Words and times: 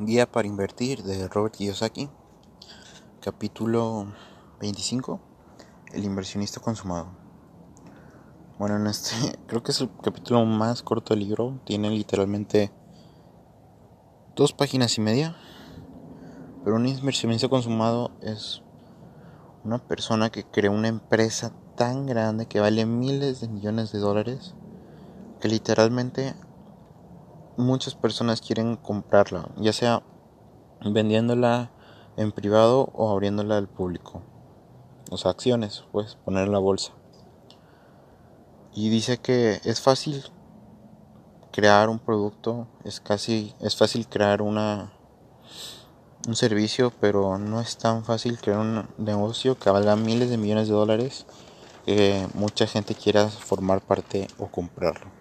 Guía 0.00 0.30
para 0.30 0.46
invertir 0.46 1.02
de 1.02 1.26
Robert 1.26 1.56
Kiyosaki. 1.56 2.08
Capítulo 3.20 4.06
25. 4.60 5.18
El 5.92 6.04
inversionista 6.04 6.60
consumado. 6.60 7.08
Bueno, 8.60 8.76
en 8.76 8.86
este 8.86 9.16
creo 9.48 9.64
que 9.64 9.72
es 9.72 9.80
el 9.80 9.90
capítulo 10.00 10.44
más 10.44 10.84
corto 10.84 11.14
del 11.14 11.24
libro. 11.24 11.58
Tiene 11.64 11.90
literalmente 11.90 12.70
dos 14.36 14.52
páginas 14.52 14.96
y 14.98 15.00
media. 15.00 15.36
Pero 16.62 16.76
un 16.76 16.86
inversionista 16.86 17.48
consumado 17.48 18.12
es 18.22 18.62
una 19.64 19.78
persona 19.78 20.30
que 20.30 20.44
crea 20.44 20.70
una 20.70 20.86
empresa 20.86 21.52
tan 21.74 22.06
grande 22.06 22.46
que 22.46 22.60
vale 22.60 22.86
miles 22.86 23.40
de 23.40 23.48
millones 23.48 23.90
de 23.90 23.98
dólares 23.98 24.54
que 25.40 25.48
literalmente 25.48 26.36
muchas 27.58 27.94
personas 27.94 28.40
quieren 28.40 28.76
comprarla, 28.76 29.48
ya 29.56 29.72
sea 29.72 30.02
vendiéndola 30.80 31.70
en 32.16 32.32
privado 32.32 32.90
o 32.94 33.10
abriéndola 33.10 33.58
al 33.58 33.68
público. 33.68 34.22
O 35.10 35.16
sea, 35.16 35.30
acciones, 35.32 35.84
pues 35.92 36.16
poner 36.24 36.46
en 36.46 36.52
la 36.52 36.58
bolsa. 36.58 36.92
Y 38.74 38.90
dice 38.90 39.18
que 39.18 39.60
es 39.64 39.80
fácil 39.80 40.24
crear 41.52 41.88
un 41.88 41.98
producto, 41.98 42.68
es 42.84 43.00
casi 43.00 43.54
es 43.60 43.76
fácil 43.76 44.06
crear 44.06 44.40
una 44.40 44.92
un 46.26 46.36
servicio, 46.36 46.92
pero 47.00 47.38
no 47.38 47.60
es 47.60 47.78
tan 47.78 48.04
fácil 48.04 48.38
crear 48.38 48.60
un 48.60 48.88
negocio 48.98 49.58
que 49.58 49.70
valga 49.70 49.96
miles 49.96 50.30
de 50.30 50.36
millones 50.36 50.68
de 50.68 50.74
dólares 50.74 51.26
que 51.86 52.28
mucha 52.34 52.66
gente 52.66 52.94
quiera 52.94 53.28
formar 53.28 53.80
parte 53.80 54.28
o 54.38 54.48
comprarlo. 54.48 55.17